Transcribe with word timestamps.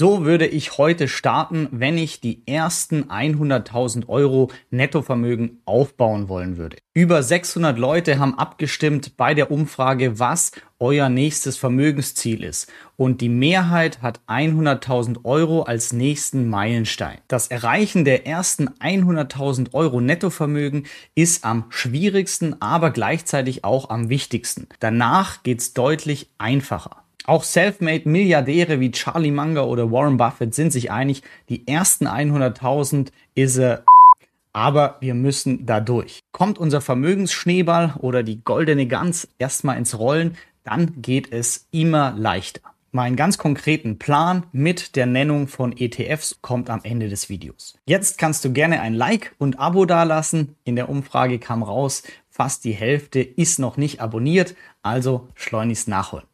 So 0.00 0.24
würde 0.24 0.46
ich 0.46 0.78
heute 0.78 1.08
starten, 1.08 1.68
wenn 1.72 1.98
ich 1.98 2.22
die 2.22 2.40
ersten 2.46 3.10
100.000 3.10 4.08
Euro 4.08 4.50
Nettovermögen 4.70 5.60
aufbauen 5.66 6.30
wollen 6.30 6.56
würde. 6.56 6.78
Über 6.94 7.22
600 7.22 7.78
Leute 7.78 8.18
haben 8.18 8.38
abgestimmt 8.38 9.18
bei 9.18 9.34
der 9.34 9.50
Umfrage, 9.50 10.18
was 10.18 10.52
euer 10.78 11.10
nächstes 11.10 11.58
Vermögensziel 11.58 12.44
ist. 12.44 12.72
Und 12.96 13.20
die 13.20 13.28
Mehrheit 13.28 14.00
hat 14.00 14.20
100.000 14.26 15.22
Euro 15.26 15.64
als 15.64 15.92
nächsten 15.92 16.48
Meilenstein. 16.48 17.18
Das 17.28 17.48
Erreichen 17.48 18.06
der 18.06 18.26
ersten 18.26 18.70
100.000 18.70 19.74
Euro 19.74 20.00
Nettovermögen 20.00 20.86
ist 21.14 21.44
am 21.44 21.66
schwierigsten, 21.68 22.56
aber 22.62 22.90
gleichzeitig 22.90 23.64
auch 23.64 23.90
am 23.90 24.08
wichtigsten. 24.08 24.66
Danach 24.78 25.42
geht's 25.42 25.74
deutlich 25.74 26.30
einfacher. 26.38 27.04
Auch 27.30 27.44
self-made 27.44 28.08
Milliardäre 28.08 28.80
wie 28.80 28.90
Charlie 28.90 29.30
Munger 29.30 29.68
oder 29.68 29.92
Warren 29.92 30.16
Buffett 30.16 30.52
sind 30.52 30.72
sich 30.72 30.90
einig, 30.90 31.22
die 31.48 31.64
ersten 31.68 32.08
100.000 32.08 33.12
ist 33.36 33.56
er 33.56 33.84
aber 34.52 34.96
wir 34.98 35.14
müssen 35.14 35.64
da 35.64 35.78
durch. 35.78 36.24
Kommt 36.32 36.58
unser 36.58 36.80
Vermögensschneeball 36.80 37.94
oder 38.00 38.24
die 38.24 38.42
goldene 38.42 38.88
Gans 38.88 39.28
erstmal 39.38 39.78
ins 39.78 39.96
Rollen, 39.96 40.38
dann 40.64 41.02
geht 41.02 41.32
es 41.32 41.68
immer 41.70 42.16
leichter. 42.18 42.62
Mein 42.90 43.14
ganz 43.14 43.38
konkreten 43.38 44.00
Plan 44.00 44.46
mit 44.50 44.96
der 44.96 45.06
Nennung 45.06 45.46
von 45.46 45.72
ETFs 45.78 46.38
kommt 46.42 46.68
am 46.68 46.80
Ende 46.82 47.08
des 47.08 47.28
Videos. 47.28 47.78
Jetzt 47.86 48.18
kannst 48.18 48.44
du 48.44 48.52
gerne 48.52 48.80
ein 48.80 48.94
Like 48.94 49.36
und 49.38 49.60
Abo 49.60 49.86
dalassen. 49.86 50.56
In 50.64 50.74
der 50.74 50.88
Umfrage 50.88 51.38
kam 51.38 51.62
raus, 51.62 52.02
fast 52.28 52.64
die 52.64 52.72
Hälfte 52.72 53.20
ist 53.20 53.60
noch 53.60 53.76
nicht 53.76 54.00
abonniert, 54.00 54.56
also 54.82 55.28
schleunigst 55.36 55.86
nachholen. 55.86 56.24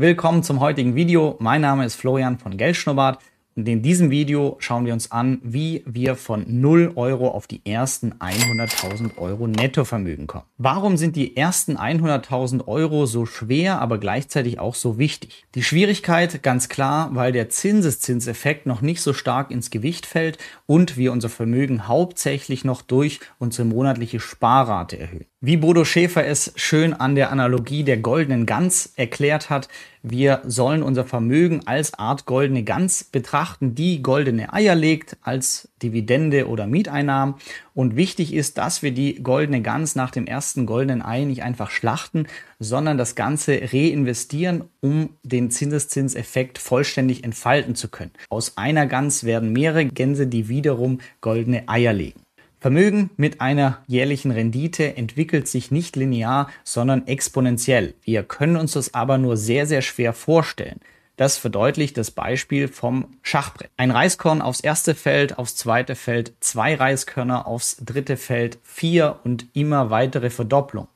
Willkommen 0.00 0.42
zum 0.42 0.60
heutigen 0.60 0.94
Video. 0.94 1.36
Mein 1.40 1.60
Name 1.60 1.84
ist 1.84 1.96
Florian 1.96 2.38
von 2.38 2.56
Geldschnurrbart 2.56 3.18
und 3.54 3.68
in 3.68 3.82
diesem 3.82 4.10
Video 4.10 4.56
schauen 4.58 4.86
wir 4.86 4.94
uns 4.94 5.12
an, 5.12 5.42
wie 5.42 5.84
wir 5.84 6.16
von 6.16 6.46
0 6.48 6.92
Euro 6.96 7.28
auf 7.28 7.46
die 7.46 7.60
ersten 7.66 8.14
100.000 8.14 9.18
Euro 9.18 9.46
Nettovermögen 9.46 10.26
kommen. 10.26 10.46
Warum 10.56 10.96
sind 10.96 11.16
die 11.16 11.36
ersten 11.36 11.76
100.000 11.76 12.66
Euro 12.66 13.04
so 13.04 13.26
schwer, 13.26 13.82
aber 13.82 13.98
gleichzeitig 13.98 14.58
auch 14.58 14.74
so 14.74 14.96
wichtig? 14.96 15.44
Die 15.54 15.62
Schwierigkeit 15.62 16.42
ganz 16.42 16.70
klar, 16.70 17.10
weil 17.12 17.32
der 17.32 17.50
Zinseszinseffekt 17.50 18.64
noch 18.64 18.80
nicht 18.80 19.02
so 19.02 19.12
stark 19.12 19.50
ins 19.50 19.68
Gewicht 19.68 20.06
fällt 20.06 20.38
und 20.64 20.96
wir 20.96 21.12
unser 21.12 21.28
Vermögen 21.28 21.88
hauptsächlich 21.88 22.64
noch 22.64 22.80
durch 22.80 23.20
unsere 23.38 23.68
monatliche 23.68 24.18
Sparrate 24.18 24.98
erhöhen. 24.98 25.26
Wie 25.42 25.56
Bodo 25.56 25.86
Schäfer 25.86 26.26
es 26.26 26.52
schön 26.56 26.92
an 26.92 27.14
der 27.14 27.32
Analogie 27.32 27.82
der 27.82 27.96
goldenen 27.96 28.44
Gans 28.44 28.92
erklärt 28.96 29.48
hat, 29.48 29.68
wir 30.02 30.42
sollen 30.44 30.82
unser 30.82 31.06
Vermögen 31.06 31.62
als 31.64 31.94
Art 31.94 32.26
goldene 32.26 32.62
Gans 32.62 33.04
betrachten, 33.04 33.74
die 33.74 34.02
goldene 34.02 34.52
Eier 34.52 34.74
legt 34.74 35.16
als 35.22 35.70
Dividende 35.82 36.46
oder 36.46 36.66
Mieteinnahmen. 36.66 37.36
Und 37.72 37.96
wichtig 37.96 38.34
ist, 38.34 38.58
dass 38.58 38.82
wir 38.82 38.92
die 38.92 39.22
goldene 39.22 39.62
Gans 39.62 39.94
nach 39.94 40.10
dem 40.10 40.26
ersten 40.26 40.66
goldenen 40.66 41.00
Ei 41.00 41.24
nicht 41.24 41.42
einfach 41.42 41.70
schlachten, 41.70 42.26
sondern 42.58 42.98
das 42.98 43.14
Ganze 43.14 43.60
reinvestieren, 43.72 44.64
um 44.80 45.16
den 45.22 45.50
Zinseszinseffekt 45.50 46.58
vollständig 46.58 47.24
entfalten 47.24 47.74
zu 47.74 47.88
können. 47.88 48.12
Aus 48.28 48.58
einer 48.58 48.86
Gans 48.86 49.24
werden 49.24 49.54
mehrere 49.54 49.86
Gänse, 49.86 50.26
die 50.26 50.50
wiederum 50.50 51.00
goldene 51.22 51.66
Eier 51.66 51.94
legen. 51.94 52.20
Vermögen 52.60 53.08
mit 53.16 53.40
einer 53.40 53.78
jährlichen 53.86 54.30
Rendite 54.30 54.96
entwickelt 54.96 55.48
sich 55.48 55.70
nicht 55.70 55.96
linear, 55.96 56.50
sondern 56.62 57.06
exponentiell. 57.06 57.94
Wir 58.02 58.22
können 58.22 58.56
uns 58.56 58.72
das 58.72 58.92
aber 58.92 59.16
nur 59.16 59.38
sehr, 59.38 59.66
sehr 59.66 59.80
schwer 59.80 60.12
vorstellen. 60.12 60.78
Das 61.16 61.38
verdeutlicht 61.38 61.96
das 61.96 62.10
Beispiel 62.10 62.68
vom 62.68 63.06
Schachbrett. 63.22 63.70
Ein 63.78 63.90
Reiskorn 63.90 64.42
aufs 64.42 64.60
erste 64.60 64.94
Feld, 64.94 65.38
aufs 65.38 65.56
zweite 65.56 65.94
Feld, 65.94 66.32
zwei 66.40 66.74
Reiskörner 66.74 67.46
aufs 67.46 67.78
dritte 67.78 68.18
Feld, 68.18 68.58
vier 68.62 69.20
und 69.24 69.46
immer 69.54 69.88
weitere 69.88 70.28
Verdopplung. 70.28 70.88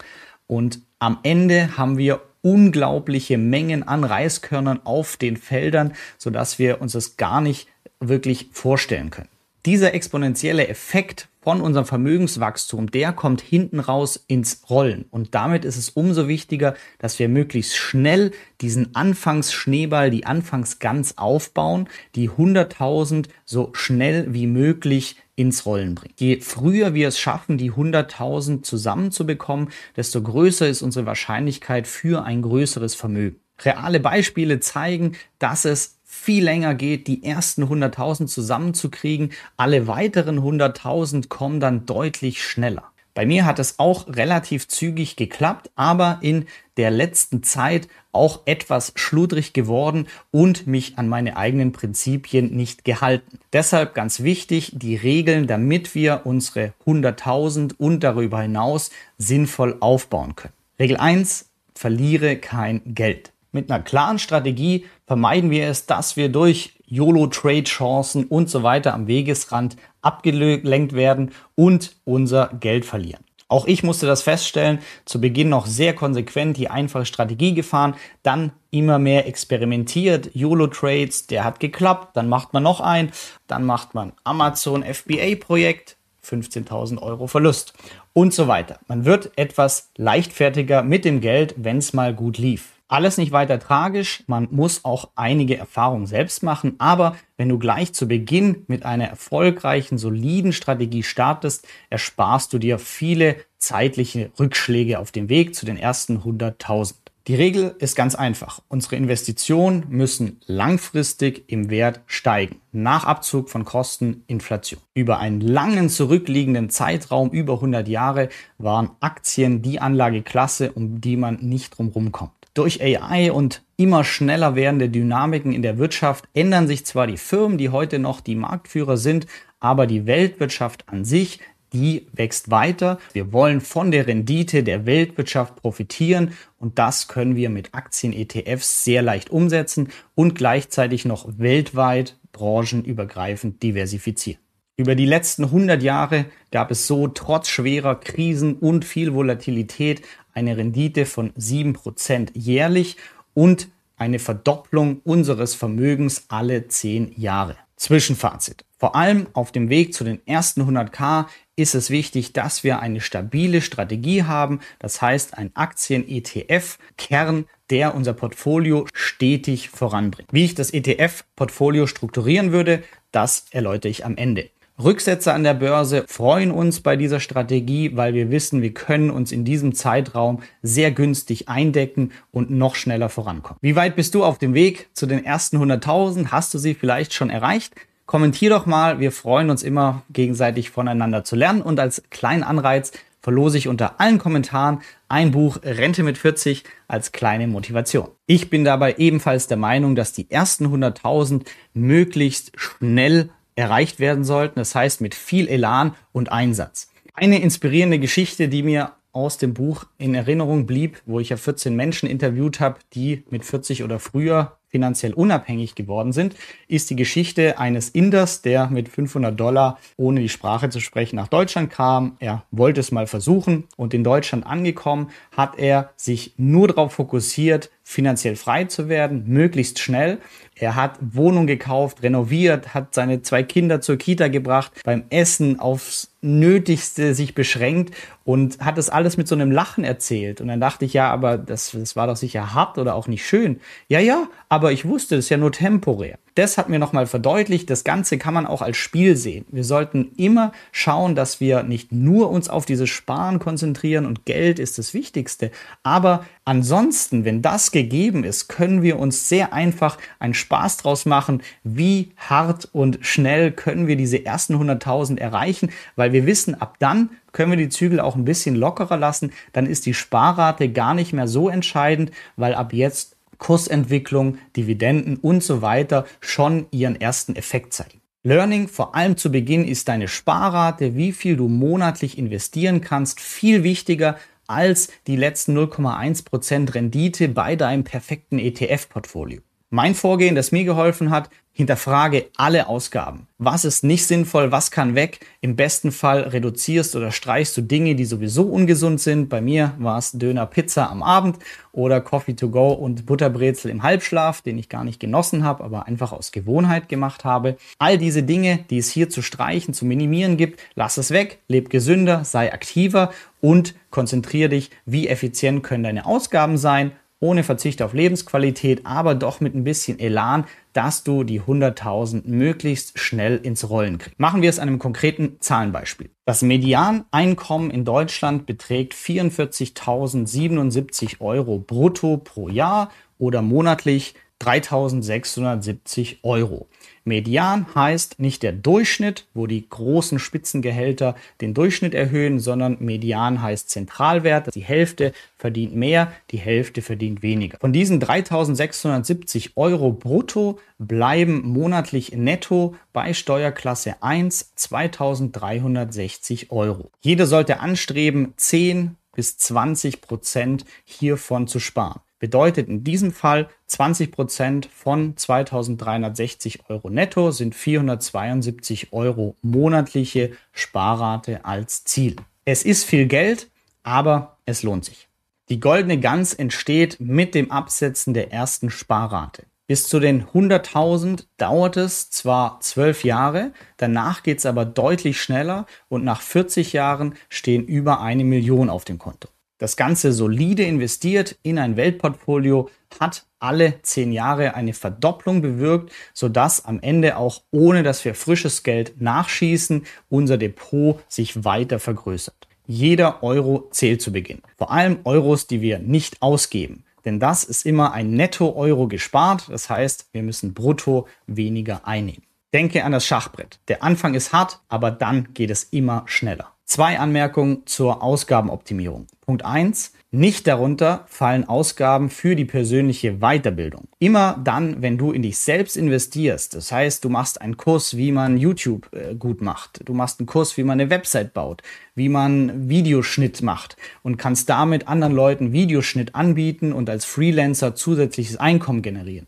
Und 0.47 0.81
am 0.99 1.19
Ende 1.23 1.79
haben 1.79 1.97
wir 1.97 2.21
unglaubliche 2.43 3.39
Mengen 3.39 3.83
an 3.89 4.05
Reiskörnern 4.05 4.81
auf 4.85 5.17
den 5.17 5.39
Feldern, 5.39 5.95
sodass 6.19 6.59
wir 6.59 6.83
uns 6.83 6.93
das 6.93 7.17
gar 7.17 7.41
nicht 7.41 7.69
wirklich 8.01 8.49
vorstellen 8.53 9.09
können. 9.09 9.29
Dieser 9.65 9.95
exponentielle 9.95 10.69
Effekt 10.69 11.29
von 11.45 11.61
unserem 11.61 11.85
Vermögenswachstum, 11.85 12.91
der 12.91 13.13
kommt 13.13 13.43
hinten 13.43 13.79
raus 13.79 14.25
ins 14.27 14.63
Rollen. 14.71 15.05
Und 15.11 15.35
damit 15.35 15.67
ist 15.67 15.77
es 15.77 15.91
umso 15.91 16.27
wichtiger, 16.27 16.75
dass 16.99 17.19
wir 17.19 17.29
möglichst 17.29 17.77
schnell 17.77 18.31
diesen 18.63 18.95
Anfangsschneeball, 18.95 20.11
die 20.11 20.25
Anfangsgans 20.25 21.19
aufbauen, 21.19 21.91
die 22.15 22.31
100.000 22.31 23.29
so 23.45 23.71
schnell 23.75 24.33
wie 24.33 24.47
möglich 24.47 25.17
ins 25.37 25.67
Rollen 25.67 25.95
bringen. 25.95 26.15
Je 26.17 26.41
früher 26.41 26.95
wir 26.95 27.09
es 27.09 27.19
schaffen, 27.19 27.59
die 27.59 27.73
100.000 27.73 28.63
zusammenzubekommen, 28.63 29.69
desto 29.97 30.23
größer 30.23 30.67
ist 30.67 30.81
unsere 30.81 31.05
Wahrscheinlichkeit 31.05 31.87
für 31.87 32.25
ein 32.25 32.41
größeres 32.41 32.95
Vermögen. 32.95 33.41
Reale 33.61 34.01
Beispiele 34.01 34.61
zeigen, 34.61 35.17
dass 35.39 35.67
es 35.67 35.94
viel 36.15 36.45
länger 36.45 36.75
geht, 36.75 37.07
die 37.07 37.25
ersten 37.25 37.65
100.000 37.65 38.27
zusammenzukriegen. 38.27 39.33
Alle 39.57 39.87
weiteren 39.87 40.39
100.000 40.39 41.29
kommen 41.29 41.61
dann 41.61 41.85
deutlich 41.87 42.43
schneller. 42.43 42.85
Bei 43.15 43.27
mir 43.27 43.45
hat 43.45 43.59
es 43.59 43.79
auch 43.79 44.09
relativ 44.09 44.67
zügig 44.67 45.17
geklappt, 45.17 45.71
aber 45.77 46.19
in 46.23 46.47
der 46.77 46.91
letzten 46.91 47.43
Zeit 47.43 47.89
auch 48.11 48.41
etwas 48.45 48.93
schludrig 48.97 49.53
geworden 49.53 50.09
und 50.31 50.67
mich 50.67 50.99
an 50.99 51.09
meine 51.09 51.37
eigenen 51.37 51.73
Prinzipien 51.73 52.57
nicht 52.57 52.85
gehalten. 52.85 53.39
Deshalb 53.53 53.95
ganz 53.95 54.23
wichtig, 54.23 54.73
die 54.75 54.97
Regeln, 54.97 55.47
damit 55.47 55.95
wir 55.95 56.23
unsere 56.25 56.73
100.000 56.87 57.75
und 57.77 58.03
darüber 58.03 58.41
hinaus 58.41 58.91
sinnvoll 59.19 59.77
aufbauen 59.79 60.35
können. 60.35 60.55
Regel 60.81 60.97
1, 60.97 61.51
verliere 61.75 62.37
kein 62.37 62.83
Geld. 62.85 63.34
Mit 63.55 63.71
einer 63.71 63.85
klaren 63.85 64.19
Strategie 64.19 64.85
vermeiden 65.07 65.49
wir 65.49 65.69
es, 65.69 65.87
dass 65.87 66.17
wir 66.17 66.29
durch 66.29 66.75
YOLO-Trade-Chancen 66.87 68.25
und 68.25 68.51
so 68.51 68.65
weiter 68.65 68.93
am 68.93 69.07
Wegesrand 69.07 69.77
abgelenkt 70.03 70.93
werden 70.93 71.31
und 71.55 71.95
unser 72.05 72.49
Geld 72.59 72.85
verlieren. 72.85 73.23
Auch 73.47 73.69
ich 73.69 73.85
musste 73.85 74.07
das 74.07 74.23
feststellen, 74.23 74.81
zu 75.05 75.21
Beginn 75.21 75.51
noch 75.51 75.67
sehr 75.67 75.95
konsequent 75.95 76.57
die 76.57 76.69
einfache 76.69 77.07
Strategie 77.07 77.55
gefahren, 77.55 77.95
dann 78.25 78.51
immer 78.73 78.99
mehr 78.99 79.29
experimentiert, 79.29 80.35
YOLO-Trades, 80.35 81.29
der 81.29 81.45
hat 81.45 81.61
geklappt, 81.61 82.17
dann 82.17 82.29
macht 82.29 82.55
man 82.55 82.65
noch 82.65 82.81
ein, 82.81 83.13
dann 83.47 83.65
macht 83.65 83.95
man 83.95 84.15
Amazon 84.25 84.83
FBA-Projekt, 84.83 85.97
15.000 86.25 87.01
Euro 87.01 87.29
Verlust 87.29 87.75
und 88.15 88.35
so 88.35 88.49
weiter. 88.49 88.81
Man 88.89 89.05
wird 89.05 89.31
etwas 89.37 89.91
leichtfertiger 89.97 90.83
mit 90.83 91.05
dem 91.05 91.21
Geld, 91.21 91.55
wenn 91.57 91.79
es 91.79 91.93
mal 91.93 92.13
gut 92.13 92.39
lief. 92.39 92.74
Alles 92.87 93.17
nicht 93.17 93.33
weiter 93.33 93.59
tragisch, 93.59 94.25
man 94.27 94.47
muss 94.51 94.85
auch 94.85 95.09
einige 95.17 95.57
Erfahrungen 95.57 96.07
selbst 96.07 96.43
machen, 96.43 96.75
aber 96.79 97.17
wenn 97.39 97.49
du 97.49 97.59
gleich 97.59 97.95
zu 97.95 98.07
Beginn 98.07 98.65
mit 98.67 98.85
einer 98.85 99.07
erfolgreichen, 99.07 99.97
soliden 99.97 100.53
Strategie 100.53 101.03
startest, 101.03 101.67
ersparst 101.89 102.53
du 102.53 102.59
dir 102.59 102.79
viele 102.79 103.37
zeitliche 103.57 104.31
Rückschläge 104.39 104.99
auf 104.99 105.13
dem 105.13 105.31
Weg 105.31 105.55
zu 105.55 105.65
den 105.65 105.79
ersten 105.79 106.19
100.000. 106.19 106.97
Die 107.27 107.35
Regel 107.35 107.75
ist 107.79 107.97
ganz 107.97 108.15
einfach. 108.15 108.61
Unsere 108.69 108.97
Investitionen 108.97 109.87
müssen 109.89 110.43
langfristig 110.45 111.45
im 111.47 111.71
Wert 111.71 112.03
steigen, 112.05 112.61
nach 112.71 113.05
Abzug 113.05 113.49
von 113.49 113.65
Kosten, 113.65 114.25
Inflation. 114.27 114.83
Über 114.93 115.21
einen 115.21 115.41
langen 115.41 115.89
zurückliegenden 115.89 116.69
Zeitraum, 116.69 117.31
über 117.31 117.55
100 117.55 117.89
Jahre, 117.89 118.29
waren 118.59 118.91
Aktien 119.01 119.63
die 119.63 119.81
Anlageklasse, 119.81 120.73
um 120.73 121.01
die 121.01 121.17
man 121.17 121.37
nicht 121.37 121.79
drumherum 121.79 122.13
kommt. 122.13 122.44
Durch 122.55 122.81
AI 122.81 123.33
und 123.33 123.65
immer 123.77 124.05
schneller 124.05 124.55
werdende 124.55 124.89
Dynamiken 124.89 125.53
in 125.53 125.63
der 125.63 125.77
Wirtschaft 125.77 126.29
ändern 126.35 126.69
sich 126.69 126.87
zwar 126.87 127.09
die 127.09 127.17
Firmen, 127.17 127.59
die 127.59 127.71
heute 127.71 127.99
noch 127.99 128.21
die 128.21 128.37
Marktführer 128.37 128.97
sind, 128.97 129.27
aber 129.59 129.89
die 129.89 130.07
Weltwirtschaft 130.07 130.89
an 130.89 131.05
sich, 131.05 131.41
die 131.73 132.07
wächst 132.13 132.53
weiter. 132.53 133.01
Wir 133.13 133.33
wollen 133.33 133.61
von 133.61 133.91
der 133.91 134.07
Rendite 134.07 134.63
der 134.63 134.87
Weltwirtschaft 134.87 135.57
profitieren 135.57 136.35
und 136.61 136.79
das 136.79 137.09
können 137.09 137.35
wir 137.35 137.51
mit 137.51 137.75
Aktien-ETFs 137.75 138.85
sehr 138.85 139.03
leicht 139.03 139.31
umsetzen 139.31 139.89
und 140.15 140.37
gleichzeitig 140.37 141.05
noch 141.05 141.27
weltweit 141.37 142.17
branchenübergreifend 142.31 143.65
diversifizieren. 143.65 144.44
Über 144.77 144.97
die 144.97 145.07
letzten 145.07 145.45
100 145.45 145.85
Jahre 145.85 146.25
gab 146.51 146.73
es 146.73 146.89
so 146.89 147.07
trotz 147.07 147.49
schwerer 147.49 147.95
Krisen 147.95 148.57
und 148.57 148.85
viel 148.85 149.15
Volatilität 149.15 150.03
eine 150.33 150.57
Rendite 150.57 151.07
von 151.07 151.31
7% 151.35 152.31
jährlich 152.35 152.97
und 153.35 153.69
eine 153.97 154.19
Verdopplung 154.19 155.01
unseres 155.05 155.55
Vermögens 155.55 156.25
alle 156.27 156.67
10 156.67 157.13
Jahre. 157.17 157.57
Zwischenfazit. 157.77 158.65
Vor 158.77 158.97
allem 158.97 159.29
auf 159.33 159.53
dem 159.53 159.69
Weg 159.69 159.95
zu 159.95 160.03
den 160.03 160.21
ersten 160.27 160.63
100k 160.63 161.27
ist 161.55 161.77
es 161.77 161.91
wichtig, 161.91 162.33
dass 162.33 162.65
wir 162.65 162.81
eine 162.81 163.01
stabile 163.01 163.61
Strategie 163.61 164.25
haben. 164.25 164.59
Das 164.81 165.01
heißt, 165.01 165.39
ein 165.39 165.53
Aktien-ETF-Kern, 165.55 167.47
der 167.71 167.95
unser 167.95 168.13
Portfolio 168.13 168.87
stetig 168.93 169.71
voranbringt. 169.71 170.33
Wie 170.33 170.45
ich 170.45 170.57
das 170.57 170.73
ETF-Portfolio 170.73 171.87
strukturieren 171.87 172.51
würde, 172.51 172.83
das 173.13 173.47
erläutere 173.53 173.91
ich 173.91 174.05
am 174.05 174.17
Ende. 174.17 174.51
Rücksätze 174.83 175.33
an 175.33 175.45
der 175.45 175.55
Börse 175.55 176.05
freuen 176.09 176.51
uns 176.51 176.81
bei 176.81 176.97
dieser 176.97 177.21
Strategie, 177.21 177.97
weil 177.97 178.13
wir 178.13 178.33
wissen, 178.33 178.61
wir 178.61 178.75
können 178.75 179.11
uns 179.11 179.31
in 179.31 179.45
diesem 179.45 179.73
Zeitraum 179.73 180.43
sehr 180.63 180.91
günstig 180.91 181.49
eindecken 181.49 182.11
und 182.33 182.51
noch 182.51 182.75
schneller 182.75 183.09
vorankommen. 183.09 183.59
Wie 183.61 183.77
weit 183.77 183.95
bist 183.95 184.17
du 184.17 184.25
auf 184.25 184.39
dem 184.39 184.53
Weg 184.53 184.89
zu 184.93 185.07
den 185.07 185.25
ersten 185.25 185.59
100.000? 185.59 186.33
Hast 186.33 186.53
du 186.55 186.59
sie 186.59 186.75
vielleicht 186.75 187.15
schon 187.15 187.31
erreicht? 187.31 187.75
Kommentier 188.07 188.51
doch 188.51 188.67
mal, 188.67 188.99
wir 188.99 189.13
freuen 189.13 189.49
uns 189.49 189.63
immer 189.63 190.03
gegenseitig 190.11 190.71
voneinander 190.71 191.23
zu 191.23 191.37
lernen 191.37 191.63
und 191.63 191.79
als 191.79 192.03
kleinen 192.11 192.43
Anreiz 192.43 192.91
verlose 193.21 193.57
ich 193.57 193.69
unter 193.69 194.01
allen 194.01 194.19
Kommentaren 194.19 194.81
ein 195.09 195.31
Buch 195.31 195.59
Rente 195.63 196.03
mit 196.03 196.19
40 196.19 196.65
als 196.89 197.13
kleine 197.13 197.47
Motivation. 197.47 198.09
Ich 198.27 198.51
bin 198.51 198.65
dabei 198.65 198.97
ebenfalls 198.99 199.47
der 199.47 199.57
Meinung, 199.57 199.95
dass 199.95 200.13
die 200.13 200.31
ersten 200.31 200.67
100.000 200.67 201.47
möglichst 201.73 202.53
schnell 202.57 203.31
erreicht 203.57 204.01
werden 204.01 204.25
sollten. 204.25 204.59
Das 204.59 204.75
heißt 204.75 205.01
mit 205.01 205.15
viel 205.15 205.49
Elan 205.49 205.95
und 206.13 206.33
Einsatz. 206.33 206.91
Eine 207.15 207.41
inspirierende 207.41 207.99
Geschichte, 207.99 208.49
die 208.49 208.63
mir 208.63 208.93
aus 209.13 209.39
dem 209.39 209.55
Buch 209.55 209.87
in 209.97 210.15
Erinnerung 210.15 210.67
blieb, 210.67 211.01
wo 211.07 211.21
ich 211.21 211.29
ja 211.29 211.37
14 211.37 211.75
Menschen 211.75 212.09
interviewt 212.09 212.59
habe, 212.59 212.81
die 212.95 213.23
mit 213.31 213.45
40 213.45 213.85
oder 213.85 214.01
früher 214.01 214.59
finanziell 214.75 215.13
unabhängig 215.13 215.77
geworden 215.77 216.13
sind, 216.13 216.35
ist 216.67 216.91
die 216.91 216.97
Geschichte 216.97 217.61
eines 217.61 217.91
Inders, 217.91 218.43
der 218.43 218.67
mit 218.71 218.89
500 218.89 219.39
Dollar, 219.39 219.79
ohne 219.97 220.19
die 220.19 220.29
Sprache 220.29 220.69
zu 220.69 220.81
sprechen, 220.81 221.15
nach 221.15 221.29
Deutschland 221.29 221.71
kam. 221.71 222.17
Er 222.19 222.43
wollte 222.51 222.81
es 222.81 222.91
mal 222.91 223.07
versuchen 223.07 223.69
und 223.77 223.95
in 223.95 224.03
Deutschland 224.03 224.45
angekommen, 224.45 225.11
hat 225.31 225.61
er 225.61 225.91
sich 225.95 226.35
nur 226.39 226.67
darauf 226.67 226.95
fokussiert, 226.95 227.71
finanziell 227.85 228.35
frei 228.35 228.65
zu 228.65 228.89
werden, 228.89 229.25
möglichst 229.27 229.79
schnell. 229.79 230.19
Er 230.57 230.75
hat 230.75 230.99
Wohnung 231.01 231.47
gekauft, 231.47 232.03
renoviert, 232.03 232.75
hat 232.75 232.95
seine 232.95 233.23
zwei 233.23 233.43
Kinder 233.43 233.81
zur 233.81 233.99
Kita 233.99 234.29
gebracht, 234.29 234.73
beim 234.85 235.05
Essen 235.11 235.61
aufs 235.61 236.15
Nötigste 236.23 237.15
sich 237.15 237.35
beschränkt 237.35 237.95
und 238.25 238.59
hat 238.61 238.79
das 238.79 238.89
alles 238.89 239.19
mit 239.19 239.29
so 239.29 239.35
einem 239.35 239.53
Lachen 239.53 239.85
erzählt. 239.85 240.41
Und 240.41 240.49
dann 240.49 240.61
dachte 240.61 240.87
ich, 240.87 240.95
ja, 240.95 241.11
aber 241.11 241.37
das, 241.37 241.73
das 241.73 241.95
war 241.95 242.07
doch 242.07 242.17
sicher 242.17 242.55
hart 242.55 242.79
oder 242.79 242.95
auch 242.95 243.07
nicht 243.07 243.27
schön. 243.27 243.61
Ja, 243.89 244.01
ja, 244.01 244.29
aber 244.49 244.73
ich 244.73 244.87
wusste, 244.87 245.17
das 245.17 245.27
ist 245.27 245.29
ja 245.29 245.37
nur 245.37 245.53
temporär. 245.53 246.19
Das 246.35 246.59
hat 246.59 246.69
mir 246.69 246.81
nochmal 246.81 247.07
verdeutlicht, 247.07 247.71
das 247.71 247.85
Ganze 247.85 248.19
kann 248.19 248.35
man 248.35 248.45
auch 248.47 248.61
als 248.61 248.77
Spiel 248.77 249.15
sehen. 249.17 249.45
Wir 249.53 249.63
sollten 249.63 250.11
immer 250.17 250.51
schauen, 250.73 251.15
dass 251.15 251.39
wir 251.39 251.63
nicht 251.63 251.93
nur 251.93 252.29
uns 252.29 252.49
auf 252.49 252.67
dieses 252.67 252.91
Sparen 252.91 253.39
konzentrieren 253.39 254.05
und 254.05 254.25
Geld 254.25 254.59
ist 254.59 254.77
das 254.77 254.95
Wichtigste. 254.95 255.53
Aber 255.85 256.25
ansonsten, 256.45 257.25
wenn 257.25 257.41
das 257.41 257.71
gegeben 257.71 258.25
ist, 258.25 258.49
können 258.49 258.83
wir 258.83 258.99
uns 258.99 259.29
sehr 259.29 259.53
einfach 259.53 259.97
einen 260.19 260.35
Spaß 260.35 260.79
draus 260.79 261.07
machen, 261.07 261.41
wie 261.63 262.11
hart 262.17 262.69
und 262.73 262.99
schnell 263.03 263.53
können 263.53 263.87
wir 263.87 263.97
diese 263.97 264.27
ersten 264.27 264.57
100.000 264.57 265.19
erreichen, 265.19 265.71
weil 265.95 266.13
wir 266.13 266.27
wissen, 266.27 266.61
ab 266.61 266.77
dann 266.81 267.11
können 267.31 267.51
wir 267.51 267.59
die 267.59 267.69
Zügel 267.69 268.01
auch 268.01 268.17
ein 268.17 268.25
bisschen 268.25 268.57
lockerer 268.57 268.97
lassen. 268.97 269.33
Dann 269.53 269.67
ist 269.67 269.87
die 269.87 269.95
Sparrate 269.95 270.71
gar 270.71 270.95
nicht 270.95 271.13
mehr 271.13 271.29
so 271.29 271.49
entscheidend, 271.49 272.11
weil 272.37 272.55
ab 272.55 272.73
jetzt 272.73 273.14
Kursentwicklung, 273.45 274.39
Dividenden 274.57 275.19
und 275.19 275.43
so 275.43 275.61
weiter 275.61 276.07
schon 276.21 276.65
ihren 276.71 276.99
ersten 276.99 277.37
Effekt 277.37 277.75
zeigen. 277.75 278.01
Learning 278.23 278.69
vor 278.69 278.95
allem 278.95 279.19
zu 279.19 279.31
Beginn 279.31 279.69
ist 279.69 279.89
deine 279.89 280.09
Sparrate, 280.09 280.97
wie 280.97 281.13
viel 281.13 281.37
du 281.37 281.49
monatlich 281.49 282.17
investieren 282.17 282.81
kannst, 282.81 283.21
viel 283.21 283.63
wichtiger 283.63 284.17
als 284.47 284.89
die 285.07 285.17
letzten 285.17 285.59
0,1% 285.59 286.75
Rendite 286.75 287.29
bei 287.29 287.55
deinem 287.55 287.85
perfekten 287.85 288.39
ETF-Portfolio. 288.39 289.43
Mein 289.75 289.97
Vorgehen, 289.97 290.37
das 290.37 290.53
mir 290.53 290.63
geholfen 290.63 291.11
hat, 291.11 291.31
Hinterfrage 291.57 292.27
alle 292.37 292.69
Ausgaben. 292.69 293.27
Was 293.39 293.65
ist 293.65 293.83
nicht 293.83 294.07
sinnvoll? 294.07 294.53
Was 294.53 294.71
kann 294.71 294.95
weg? 294.95 295.27
Im 295.41 295.57
besten 295.57 295.91
Fall 295.91 296.21
reduzierst 296.23 296.95
oder 296.95 297.11
streichst 297.11 297.57
du 297.57 297.61
Dinge, 297.61 297.97
die 297.97 298.05
sowieso 298.05 298.45
ungesund 298.45 299.01
sind. 299.01 299.29
Bei 299.29 299.41
mir 299.41 299.75
war 299.79 299.99
es 299.99 300.13
Döner 300.13 300.47
Pizza 300.47 300.91
am 300.91 301.03
Abend 301.03 301.39
oder 301.73 302.01
Coffee 302.01 302.35
to 302.35 302.51
go 302.51 302.73
und 302.73 303.05
Butterbrezel 303.07 303.69
im 303.69 303.83
Halbschlaf, 303.83 304.43
den 304.43 304.59
ich 304.59 304.69
gar 304.69 304.85
nicht 304.85 305.01
genossen 305.01 305.43
habe, 305.43 305.65
aber 305.65 305.87
einfach 305.89 306.13
aus 306.13 306.31
Gewohnheit 306.31 306.89
gemacht 306.89 307.25
habe. 307.25 307.57
All 307.79 307.99
diese 307.99 308.23
Dinge, 308.23 308.61
die 308.71 308.79
es 308.79 308.91
hier 308.91 309.09
zu 309.09 309.23
streichen, 309.23 309.75
zu 309.75 309.87
minimieren 309.87 310.37
gibt, 310.37 310.61
lass 310.77 310.99
es 310.99 311.11
weg, 311.11 311.39
leb 311.49 311.69
gesünder, 311.69 312.25
sei 312.25 312.53
aktiver 312.53 313.13
und 313.41 313.75
konzentriere 313.91 314.51
dich, 314.51 314.71
wie 314.87 315.09
effizient 315.09 315.65
können 315.65 315.83
deine 315.83 316.07
Ausgaben 316.07 316.59
sein 316.59 316.93
ohne 317.25 317.43
Verzicht 317.43 317.81
auf 317.81 317.95
Lebensqualität, 317.95 318.85
aber 318.85 319.15
doch 319.15 319.41
mit 319.41 319.55
ein 319.55 319.65
bisschen 319.65 319.99
Elan, 319.99 320.45
dass 320.75 321.05
du 321.05 321.25
die 321.25 321.41
100.000 321.41 322.25
möglichst 322.27 322.99
schnell 322.99 323.39
ins 323.39 323.71
Rollen 323.71 323.97
kriegst. 323.97 324.21
Machen 324.21 324.43
wir 324.43 324.51
es 324.51 324.59
einem 324.59 324.79
konkreten 324.79 325.37
Zahlenbeispiel. 325.41 326.11
Das 326.27 326.43
Medianeinkommen 326.43 327.71
in 327.71 327.87
Deutschland 327.87 328.45
beträgt 328.45 328.93
44.077 328.93 331.21
Euro 331.21 331.61
brutto 331.61 332.19
pro 332.19 332.51
Jahr 332.51 332.91
oder 333.17 333.41
monatlich 333.41 334.13
3.670 334.45 336.19
Euro. 336.23 336.69
Median 337.05 337.67
heißt 337.75 338.19
nicht 338.19 338.43
der 338.43 338.53
Durchschnitt, 338.53 339.27
wo 339.35 339.47
die 339.47 339.69
großen 339.69 340.19
Spitzengehälter 340.19 341.15
den 341.41 341.53
Durchschnitt 341.53 341.95
erhöhen, 341.95 342.41
sondern 342.41 342.79
Median 342.81 343.43
heißt 343.43 343.69
Zentralwert. 343.69 344.55
Die 344.55 344.63
Hälfte 344.63 345.13
verdient 345.37 345.75
mehr, 345.75 346.13
die 346.31 346.39
Hälfte 346.39 346.81
verdient 346.81 347.23
weniger. 347.23 347.59
Von 347.61 347.73
diesen 347.73 348.01
3.670 348.01 349.51
Euro 349.57 349.93
brutto 349.93 350.59
bleiben 350.79 351.43
monatlich 351.47 352.13
netto 352.13 352.75
bei 352.93 353.13
Steuerklasse 353.13 353.97
1 354.03 354.55
2.360 354.57 356.51
Euro. 356.51 356.91
Jeder 357.01 357.27
sollte 357.27 357.61
anstreben, 357.61 358.33
10 358.37 358.97
bis 359.15 359.37
20 359.39 360.01
Prozent 360.01 360.65
hiervon 360.85 361.47
zu 361.47 361.61
sparen. 361.61 362.01
Bedeutet 362.25 362.69
in 362.69 362.83
diesem 362.85 363.13
Fall 363.13 363.51
20 363.67 364.11
Prozent 364.11 364.65
von 364.73 365.15
2360 365.15 366.71
Euro 366.71 366.89
netto 366.89 367.31
sind 367.33 367.55
472 367.55 368.95
Euro 368.95 369.37
monatliche 369.43 370.31
Sparrate 370.51 371.45
als 371.45 371.85
Ziel. 371.85 372.17
Es 372.47 372.63
ist 372.63 372.85
viel 372.85 373.09
Geld, 373.09 373.51
aber 373.83 374.39
es 374.47 374.63
lohnt 374.63 374.87
sich. 374.87 375.07
Die 375.51 375.61
goldene 375.61 376.01
Gans 376.01 376.33
entsteht 376.33 376.97
mit 376.99 377.35
dem 377.35 377.51
Absetzen 377.51 378.15
der 378.15 378.33
ersten 378.33 378.71
Sparrate. 378.71 379.43
Bis 379.67 379.87
zu 379.87 380.01
den 380.01 380.25
100.000 380.25 381.27
dauert 381.37 381.77
es 381.77 382.09
zwar 382.09 382.59
zwölf 382.61 383.05
Jahre, 383.05 383.53
danach 383.77 384.23
geht 384.23 384.39
es 384.39 384.47
aber 384.47 384.65
deutlich 384.65 385.21
schneller 385.21 385.67
und 385.91 386.05
nach 386.05 386.23
40 386.23 386.73
Jahren 386.73 387.17
stehen 387.29 387.67
über 387.67 388.01
eine 388.01 388.25
Million 388.25 388.71
auf 388.71 388.87
dem 388.87 388.99
Konto. 388.99 389.29
Das 389.59 389.77
Ganze 389.77 390.13
solide 390.13 390.65
investiert 390.65 391.39
in 391.43 391.59
ein 391.59 391.77
Weltportfolio 391.77 392.71
hat 392.99 393.25
alle 393.39 393.81
zehn 393.83 394.13
Jahre 394.13 394.55
eine 394.55 394.73
Verdopplung 394.73 395.43
bewirkt, 395.43 395.93
sodass 396.13 396.65
am 396.65 396.81
Ende 396.81 397.17
auch 397.17 397.43
ohne 397.53 397.83
dass 397.85 398.05
wir 398.05 398.15
frisches 398.15 398.65
Geld 398.65 399.01
nachschießen, 399.01 399.87
unser 400.09 400.39
Depot 400.39 401.01
sich 401.09 401.45
weiter 401.45 401.79
vergrößert. 401.79 402.49
Jeder 402.67 403.23
Euro 403.23 403.69
zählt 403.71 404.03
zu 404.03 404.11
Beginn. 404.11 404.43
Vor 404.57 404.73
allem 404.73 404.99
Euros, 405.05 405.47
die 405.47 405.61
wir 405.61 405.79
nicht 405.79 406.23
ausgeben. 406.23 406.85
Denn 407.05 407.21
das 407.21 407.45
ist 407.45 407.67
immer 407.67 407.93
ein 407.93 408.13
Netto-Euro 408.13 408.89
gespart. 408.89 409.49
Das 409.51 409.69
heißt, 409.69 410.09
wir 410.13 410.23
müssen 410.23 410.55
brutto 410.55 411.07
weniger 411.27 411.87
einnehmen. 411.87 412.23
Denke 412.55 412.85
an 412.85 412.93
das 412.93 413.05
Schachbrett. 413.05 413.59
Der 413.67 413.83
Anfang 413.83 414.15
ist 414.15 414.33
hart, 414.33 414.61
aber 414.69 414.93
dann 414.93 415.35
geht 415.35 415.51
es 415.51 415.65
immer 415.65 416.05
schneller. 416.07 416.53
Zwei 416.65 416.99
Anmerkungen 417.01 417.67
zur 417.67 418.03
Ausgabenoptimierung. 418.03 419.09
Punkt 419.21 419.45
eins: 419.45 419.93
Nicht 420.13 420.47
darunter 420.47 421.05
fallen 421.07 421.49
Ausgaben 421.49 422.11
für 422.11 422.37
die 422.37 422.45
persönliche 422.45 423.19
Weiterbildung. 423.19 423.89
Immer 423.99 424.41
dann, 424.43 424.81
wenn 424.81 424.97
du 424.97 425.11
in 425.11 425.23
dich 425.23 425.37
selbst 425.39 425.77
investierst, 425.77 426.55
das 426.55 426.71
heißt, 426.71 427.05
du 427.05 427.09
machst 427.09 427.41
einen 427.41 427.57
Kurs, 427.57 427.97
wie 427.97 428.13
man 428.13 428.39
YouTube 428.39 428.89
äh, 428.93 429.15
gut 429.15 429.43
macht, 429.43 429.81
du 429.85 429.93
machst 429.93 430.21
einen 430.21 430.27
Kurs, 430.27 430.57
wie 430.57 430.63
man 430.63 430.81
eine 430.81 430.91
Website 430.91 431.35
baut, 431.35 431.63
wie 431.97 432.09
man 432.09 432.69
Videoschnitt 432.69 433.43
macht 433.43 433.77
und 434.03 434.17
kannst 434.17 434.49
damit 434.49 434.89
anderen 434.89 435.15
Leuten 435.15 435.53
Videoschnitt 435.53 436.15
anbieten 436.15 436.73
und 436.73 436.89
als 436.89 437.05
Freelancer 437.05 437.75
zusätzliches 437.75 438.37
Einkommen 438.37 438.81
generieren. 438.81 439.27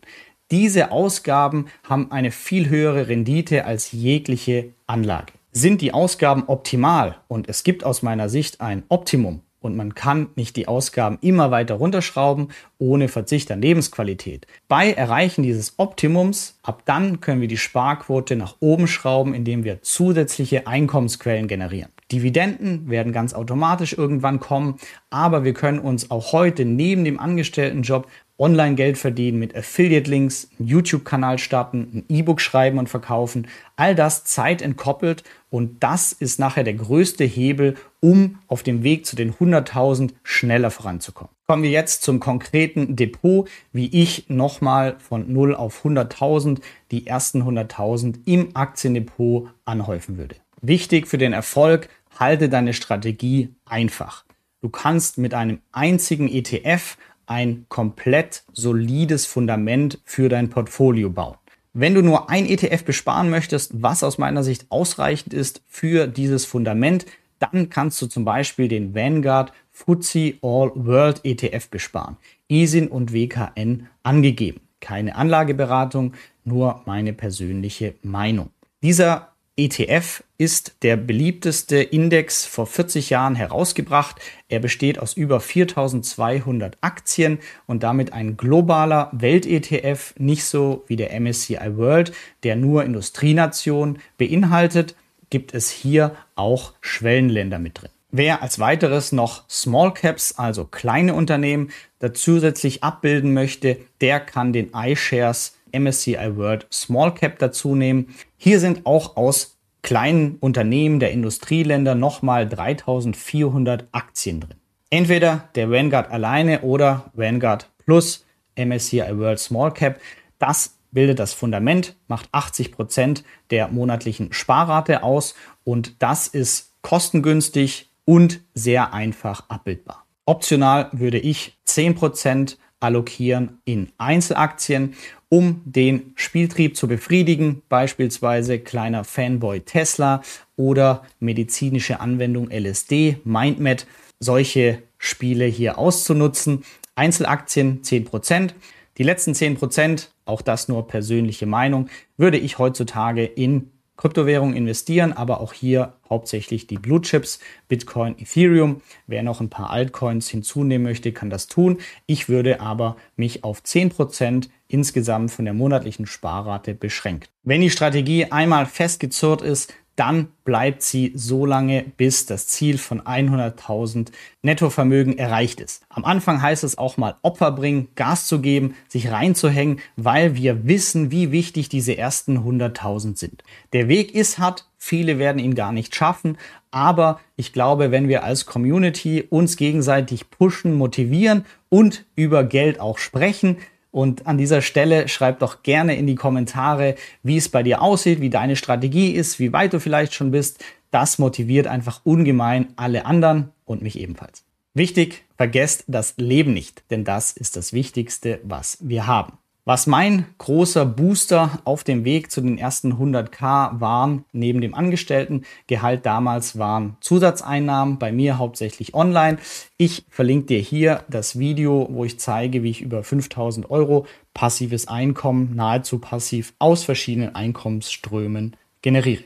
Diese 0.49 0.91
Ausgaben 0.91 1.65
haben 1.83 2.09
eine 2.09 2.31
viel 2.31 2.69
höhere 2.69 3.09
Rendite 3.09 3.65
als 3.65 3.91
jegliche 3.91 4.69
Anlage. 4.85 5.33
Sind 5.51 5.81
die 5.81 5.93
Ausgaben 5.93 6.45
optimal 6.47 7.17
und 7.27 7.49
es 7.49 7.63
gibt 7.63 7.83
aus 7.83 8.01
meiner 8.01 8.29
Sicht 8.29 8.61
ein 8.61 8.83
Optimum, 8.87 9.41
und 9.59 9.75
man 9.75 9.95
kann 9.95 10.29
nicht 10.35 10.55
die 10.55 10.67
Ausgaben 10.67 11.17
immer 11.21 11.51
weiter 11.51 11.75
runterschrauben 11.75 12.49
ohne 12.77 13.07
Verzicht 13.07 13.51
an 13.51 13.61
Lebensqualität. 13.61 14.45
Bei 14.67 14.91
Erreichen 14.91 15.43
dieses 15.43 15.77
Optimums, 15.77 16.59
ab 16.63 16.83
dann 16.85 17.21
können 17.21 17.41
wir 17.41 17.47
die 17.47 17.57
Sparquote 17.57 18.35
nach 18.35 18.55
oben 18.59 18.87
schrauben, 18.87 19.33
indem 19.33 19.63
wir 19.63 19.81
zusätzliche 19.81 20.67
Einkommensquellen 20.67 21.47
generieren. 21.47 21.91
Dividenden 22.11 22.89
werden 22.89 23.11
ganz 23.11 23.33
automatisch 23.33 23.91
irgendwann 23.91 24.39
kommen, 24.39 24.75
aber 25.09 25.43
wir 25.43 25.53
können 25.53 25.79
uns 25.79 26.11
auch 26.11 26.31
heute 26.31 26.63
neben 26.63 27.03
dem 27.03 27.19
Angestelltenjob 27.19 28.07
online 28.39 28.75
Geld 28.75 28.97
verdienen 28.97 29.39
mit 29.39 29.55
Affiliate-Links, 29.55 30.49
einen 30.59 30.67
YouTube-Kanal 30.67 31.39
starten, 31.39 32.03
ein 32.09 32.15
E-Book 32.15 32.41
schreiben 32.41 32.77
und 32.77 32.87
verkaufen. 32.89 33.47
All 33.75 33.95
das 33.95 34.23
Zeit 34.23 34.61
entkoppelt 34.61 35.23
und 35.49 35.83
das 35.83 36.11
ist 36.11 36.39
nachher 36.39 36.63
der 36.63 36.75
größte 36.75 37.23
Hebel, 37.23 37.75
um 37.99 38.39
auf 38.47 38.63
dem 38.63 38.83
Weg 38.83 39.05
zu 39.05 39.15
den 39.15 39.33
100.000 39.33 40.11
schneller 40.23 40.71
voranzukommen. 40.71 41.31
Kommen 41.47 41.63
wir 41.63 41.69
jetzt 41.69 42.03
zum 42.03 42.19
konkreten 42.19 42.95
Depot, 42.95 43.49
wie 43.71 43.87
ich 43.87 44.25
nochmal 44.27 44.97
von 44.99 45.31
0 45.31 45.55
auf 45.55 45.85
100.000 45.85 46.59
die 46.91 47.07
ersten 47.07 47.43
100.000 47.43 48.19
im 48.25 48.55
Aktiendepot 48.55 49.49
anhäufen 49.65 50.17
würde. 50.17 50.35
Wichtig 50.61 51.07
für 51.07 51.17
den 51.17 51.33
Erfolg, 51.33 51.89
halte 52.19 52.49
deine 52.49 52.73
Strategie 52.73 53.55
einfach. 53.65 54.25
Du 54.61 54.69
kannst 54.69 55.17
mit 55.17 55.33
einem 55.33 55.61
einzigen 55.71 56.27
ETF 56.27 56.97
ein 57.27 57.65
komplett 57.69 58.43
solides 58.53 59.25
Fundament 59.25 59.99
für 60.03 60.29
dein 60.29 60.49
Portfolio 60.49 61.09
bauen. 61.09 61.37
Wenn 61.73 61.93
du 61.93 62.01
nur 62.01 62.29
ein 62.29 62.47
ETF 62.47 62.85
besparen 62.85 63.29
möchtest, 63.29 63.83
was 63.83 64.03
aus 64.03 64.17
meiner 64.17 64.43
Sicht 64.43 64.65
ausreichend 64.69 65.33
ist 65.33 65.61
für 65.67 66.07
dieses 66.07 66.45
Fundament, 66.45 67.05
dann 67.37 67.69
kannst 67.69 68.01
du 68.01 68.07
zum 68.07 68.25
Beispiel 68.25 68.67
den 68.67 68.95
Vanguard 68.95 69.53
FTSE 69.71 70.35
All 70.41 70.71
World 70.73 71.21
ETF 71.23 71.69
besparen. 71.69 72.17
ISIN 72.47 72.87
und 72.87 73.13
WKN 73.13 73.87
angegeben. 74.01 74.61
Keine 74.79 75.15
Anlageberatung, 75.15 76.13
nur 76.43 76.81
meine 76.85 77.13
persönliche 77.13 77.93
Meinung. 78.01 78.49
Dieser 78.81 79.33
ETF 79.59 80.23
ist 80.37 80.75
der 80.83 80.97
beliebteste 80.97 81.77
Index 81.77 82.45
vor 82.45 82.67
40 82.67 83.09
Jahren 83.09 83.33
herausgebracht. 83.33 84.21
Er 84.49 84.59
besteht 84.59 84.99
aus 84.99 85.13
über 85.13 85.39
4200 85.39 86.77
Aktien 86.81 87.39
und 87.65 87.81
damit 87.81 88.13
ein 88.13 88.37
globaler 88.37 89.09
Welt-ETF, 89.13 90.13
nicht 90.19 90.45
so 90.45 90.83
wie 90.85 90.95
der 90.95 91.19
MSCI 91.19 91.75
World, 91.75 92.13
der 92.43 92.55
nur 92.55 92.85
Industrienationen 92.85 93.97
beinhaltet, 94.19 94.95
gibt 95.31 95.55
es 95.55 95.71
hier 95.71 96.15
auch 96.35 96.73
Schwellenländer 96.81 97.57
mit 97.57 97.81
drin. 97.81 97.89
Wer 98.11 98.43
als 98.43 98.59
weiteres 98.59 99.11
noch 99.11 99.49
Small 99.49 99.91
Caps, 99.93 100.35
also 100.37 100.65
kleine 100.65 101.15
Unternehmen, 101.15 101.71
zusätzlich 102.13 102.83
abbilden 102.83 103.33
möchte, 103.33 103.77
der 104.01 104.19
kann 104.19 104.53
den 104.53 104.71
iShares 104.73 105.56
MSCI 105.71 106.35
World 106.35 106.67
Small 106.71 107.13
Cap 107.13 107.39
dazu 107.39 107.75
nehmen. 107.75 108.15
Hier 108.37 108.59
sind 108.59 108.85
auch 108.85 109.15
aus 109.15 109.57
kleinen 109.81 110.35
Unternehmen 110.39 110.99
der 110.99 111.11
Industrieländer 111.11 111.95
nochmal 111.95 112.47
3400 112.47 113.87
Aktien 113.91 114.41
drin. 114.41 114.57
Entweder 114.89 115.49
der 115.55 115.69
Vanguard 115.69 116.11
alleine 116.11 116.61
oder 116.61 117.11
Vanguard 117.13 117.69
plus 117.85 118.25
MSCI 118.57 119.17
World 119.17 119.39
Small 119.39 119.73
Cap. 119.73 119.99
Das 120.39 120.77
bildet 120.91 121.19
das 121.19 121.33
Fundament, 121.33 121.95
macht 122.07 122.29
80 122.31 122.71
Prozent 122.71 123.23
der 123.49 123.67
monatlichen 123.67 124.33
Sparrate 124.33 125.03
aus 125.03 125.35
und 125.63 126.01
das 126.01 126.27
ist 126.27 126.73
kostengünstig 126.81 127.91
und 128.05 128.41
sehr 128.53 128.93
einfach 128.93 129.49
abbildbar. 129.49 130.05
Optional 130.25 130.89
würde 130.91 131.19
ich 131.19 131.57
10% 131.67 132.57
allokieren 132.79 133.59
in 133.65 133.89
Einzelaktien, 133.97 134.93
um 135.29 135.61
den 135.65 136.13
Spieltrieb 136.15 136.77
zu 136.77 136.87
befriedigen, 136.87 137.61
beispielsweise 137.69 138.59
kleiner 138.59 139.03
Fanboy 139.03 139.61
Tesla 139.61 140.21
oder 140.55 141.03
medizinische 141.19 141.99
Anwendung 141.99 142.49
LSD, 142.49 143.17
MindMed, 143.23 143.85
solche 144.19 144.81
Spiele 144.97 145.45
hier 145.45 145.77
auszunutzen. 145.77 146.63
Einzelaktien 146.95 147.81
10%. 147.81 148.51
Die 148.97 149.03
letzten 149.03 149.33
10%, 149.33 150.07
auch 150.25 150.41
das 150.41 150.67
nur 150.67 150.87
persönliche 150.87 151.45
Meinung, 151.45 151.89
würde 152.17 152.37
ich 152.37 152.57
heutzutage 152.57 153.25
in 153.25 153.71
Kryptowährungen 153.97 154.55
investieren, 154.55 155.11
aber 155.11 155.41
auch 155.41 155.53
hier 155.53 155.93
hauptsächlich 156.09 156.67
die 156.67 156.77
Blue 156.77 157.01
Chips, 157.01 157.39
Bitcoin, 157.67 158.17
Ethereum. 158.17 158.81
Wer 159.07 159.23
noch 159.23 159.41
ein 159.41 159.49
paar 159.49 159.71
Altcoins 159.71 160.29
hinzunehmen 160.29 160.83
möchte, 160.83 161.11
kann 161.11 161.29
das 161.29 161.47
tun. 161.47 161.79
Ich 162.05 162.29
würde 162.29 162.61
aber 162.61 162.95
mich 163.15 163.43
auf 163.43 163.61
10% 163.61 164.49
insgesamt 164.67 165.31
von 165.31 165.45
der 165.45 165.53
monatlichen 165.53 166.05
Sparrate 166.05 166.73
beschränken. 166.73 167.27
Wenn 167.43 167.61
die 167.61 167.69
Strategie 167.69 168.25
einmal 168.31 168.65
festgezurrt 168.65 169.41
ist, 169.41 169.73
dann 169.97 170.27
bleibt 170.45 170.83
sie 170.83 171.11
so 171.15 171.45
lange, 171.45 171.83
bis 171.97 172.27
das 172.27 172.47
Ziel 172.47 172.77
von 172.77 173.01
100.000 173.01 174.11
Nettovermögen 174.43 175.17
erreicht 175.17 175.59
ist. 175.59 175.83
Am 175.89 176.05
Anfang 176.05 176.41
heißt 176.41 176.63
es 176.63 176.77
auch 176.77 176.97
mal 176.97 177.15
Opfer 177.23 177.51
bringen, 177.51 177.89
Gas 177.95 178.27
zu 178.27 178.39
geben, 178.39 178.75
sich 178.87 179.11
reinzuhängen, 179.11 179.79
weil 179.95 180.35
wir 180.35 180.67
wissen, 180.67 181.09
wie 181.09 181.31
wichtig 181.31 181.67
diese 181.67 181.97
ersten 181.97 182.37
100.000 182.37 183.17
sind. 183.17 183.43
Der 183.73 183.87
Weg 183.87 184.13
ist 184.13 184.37
hart, 184.37 184.69
viele 184.77 185.17
werden 185.17 185.39
ihn 185.39 185.55
gar 185.55 185.71
nicht 185.71 185.95
schaffen, 185.95 186.37
aber 186.69 187.19
ich 187.35 187.51
glaube, 187.51 187.89
wenn 187.89 188.07
wir 188.07 188.23
als 188.23 188.45
Community 188.45 189.25
uns 189.27 189.57
gegenseitig 189.57 190.29
pushen, 190.29 190.75
motivieren 190.75 191.43
und 191.69 192.05
über 192.15 192.43
Geld 192.43 192.79
auch 192.79 192.99
sprechen, 192.99 193.57
und 193.97 194.27
an 194.27 194.37
dieser 194.37 194.61
Stelle 194.61 195.07
schreib 195.07 195.39
doch 195.39 195.63
gerne 195.63 195.95
in 195.95 196.05
die 196.05 196.13
Kommentare, 196.13 196.93
wie 197.23 197.35
es 197.35 197.49
bei 197.49 197.63
dir 197.63 197.81
aussieht, 197.81 198.21
wie 198.21 198.29
deine 198.29 198.55
Strategie 198.55 199.09
ist, 199.09 199.39
wie 199.39 199.53
weit 199.53 199.73
du 199.73 199.79
vielleicht 199.79 200.13
schon 200.13 200.29
bist. 200.29 200.63
Das 200.91 201.17
motiviert 201.17 201.65
einfach 201.65 202.01
ungemein 202.03 202.67
alle 202.75 203.07
anderen 203.07 203.49
und 203.65 203.81
mich 203.81 203.97
ebenfalls. 203.97 204.43
Wichtig, 204.75 205.23
vergesst 205.35 205.83
das 205.87 206.13
Leben 206.17 206.53
nicht, 206.53 206.83
denn 206.91 207.05
das 207.05 207.31
ist 207.31 207.55
das 207.55 207.73
Wichtigste, 207.73 208.39
was 208.43 208.77
wir 208.81 209.07
haben. 209.07 209.39
Was 209.67 209.85
mein 209.85 210.27
großer 210.37 210.85
Booster 210.85 211.59
auf 211.65 211.83
dem 211.83 212.05
Weg 212.05 212.31
zu 212.31 212.39
den 212.39 212.57
ersten 212.57 212.93
100k 212.93 213.81
waren, 213.81 214.23
neben 214.31 214.61
dem 214.61 214.73
Angestelltengehalt 214.73 216.05
damals, 216.05 216.57
waren 216.57 216.95
Zusatzeinnahmen, 217.01 217.99
bei 217.99 218.13
mir 218.13 218.37
hauptsächlich 218.37 218.93
online. 218.93 219.39
Ich 219.75 220.05
verlinke 220.09 220.45
dir 220.45 220.61
hier 220.61 221.03
das 221.09 221.37
Video, 221.37 221.85
wo 221.91 222.05
ich 222.05 222.17
zeige, 222.17 222.63
wie 222.63 222.69
ich 222.69 222.81
über 222.81 223.03
5000 223.03 223.69
Euro 223.69 224.05
passives 224.33 224.87
Einkommen, 224.87 225.53
nahezu 225.53 225.99
passiv, 225.99 226.53
aus 226.59 226.85
verschiedenen 226.85 227.35
Einkommensströmen 227.35 228.55
generiere. 228.81 229.23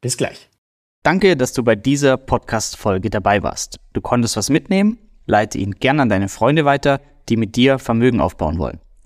Bis 0.00 0.16
gleich. 0.16 0.48
Danke, 1.02 1.36
dass 1.36 1.52
du 1.52 1.64
bei 1.64 1.74
dieser 1.74 2.16
Podcast-Folge 2.16 3.10
dabei 3.10 3.42
warst. 3.42 3.80
Du 3.92 4.00
konntest 4.00 4.36
was 4.36 4.50
mitnehmen? 4.50 4.98
Leite 5.26 5.58
ihn 5.58 5.72
gerne 5.72 6.02
an 6.02 6.08
deine 6.08 6.28
Freunde 6.28 6.64
weiter, 6.64 7.00
die 7.28 7.36
mit 7.36 7.56
dir 7.56 7.80
Vermögen 7.80 8.20
aufbauen 8.20 8.58
wollen. 8.58 8.78